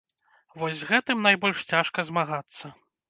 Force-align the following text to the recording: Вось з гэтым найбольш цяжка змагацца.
Вось 0.61 0.79
з 0.79 0.87
гэтым 0.91 1.21
найбольш 1.27 1.59
цяжка 1.73 1.99
змагацца. 2.09 2.65